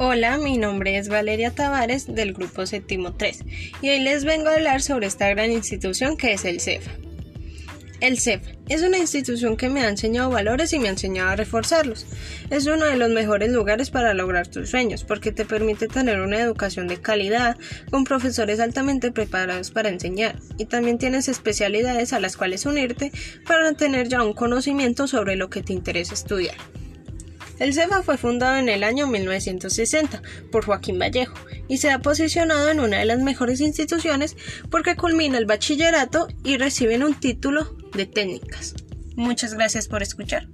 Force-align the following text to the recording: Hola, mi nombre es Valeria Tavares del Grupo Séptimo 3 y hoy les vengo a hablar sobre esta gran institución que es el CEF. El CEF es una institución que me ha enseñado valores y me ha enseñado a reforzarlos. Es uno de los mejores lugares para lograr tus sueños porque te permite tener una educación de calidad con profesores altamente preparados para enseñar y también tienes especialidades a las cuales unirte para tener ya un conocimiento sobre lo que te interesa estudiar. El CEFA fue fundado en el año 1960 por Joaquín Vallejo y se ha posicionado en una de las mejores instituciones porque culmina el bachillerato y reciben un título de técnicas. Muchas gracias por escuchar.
Hola, 0.00 0.38
mi 0.38 0.58
nombre 0.58 0.96
es 0.96 1.08
Valeria 1.08 1.50
Tavares 1.50 2.06
del 2.06 2.32
Grupo 2.32 2.64
Séptimo 2.66 3.14
3 3.14 3.40
y 3.82 3.88
hoy 3.88 3.98
les 3.98 4.24
vengo 4.24 4.48
a 4.48 4.54
hablar 4.54 4.80
sobre 4.80 5.08
esta 5.08 5.28
gran 5.28 5.50
institución 5.50 6.16
que 6.16 6.34
es 6.34 6.44
el 6.44 6.60
CEF. 6.60 6.86
El 8.00 8.20
CEF 8.20 8.40
es 8.68 8.82
una 8.82 8.98
institución 8.98 9.56
que 9.56 9.68
me 9.68 9.80
ha 9.80 9.88
enseñado 9.88 10.30
valores 10.30 10.72
y 10.72 10.78
me 10.78 10.86
ha 10.86 10.92
enseñado 10.92 11.30
a 11.30 11.36
reforzarlos. 11.36 12.06
Es 12.48 12.66
uno 12.66 12.84
de 12.84 12.96
los 12.96 13.10
mejores 13.10 13.50
lugares 13.50 13.90
para 13.90 14.14
lograr 14.14 14.46
tus 14.46 14.70
sueños 14.70 15.02
porque 15.02 15.32
te 15.32 15.44
permite 15.44 15.88
tener 15.88 16.20
una 16.20 16.38
educación 16.38 16.86
de 16.86 17.00
calidad 17.00 17.56
con 17.90 18.04
profesores 18.04 18.60
altamente 18.60 19.10
preparados 19.10 19.72
para 19.72 19.88
enseñar 19.88 20.38
y 20.58 20.66
también 20.66 20.98
tienes 20.98 21.26
especialidades 21.26 22.12
a 22.12 22.20
las 22.20 22.36
cuales 22.36 22.66
unirte 22.66 23.10
para 23.48 23.72
tener 23.72 24.06
ya 24.06 24.22
un 24.22 24.32
conocimiento 24.32 25.08
sobre 25.08 25.34
lo 25.34 25.50
que 25.50 25.62
te 25.64 25.72
interesa 25.72 26.14
estudiar. 26.14 26.54
El 27.58 27.74
CEFA 27.74 28.02
fue 28.02 28.16
fundado 28.18 28.56
en 28.56 28.68
el 28.68 28.84
año 28.84 29.06
1960 29.06 30.22
por 30.52 30.64
Joaquín 30.64 30.98
Vallejo 30.98 31.34
y 31.66 31.78
se 31.78 31.90
ha 31.90 31.98
posicionado 31.98 32.70
en 32.70 32.80
una 32.80 32.98
de 32.98 33.04
las 33.04 33.18
mejores 33.18 33.60
instituciones 33.60 34.36
porque 34.70 34.96
culmina 34.96 35.38
el 35.38 35.46
bachillerato 35.46 36.28
y 36.44 36.56
reciben 36.56 37.02
un 37.02 37.14
título 37.14 37.76
de 37.94 38.06
técnicas. 38.06 38.74
Muchas 39.16 39.54
gracias 39.54 39.88
por 39.88 40.02
escuchar. 40.02 40.46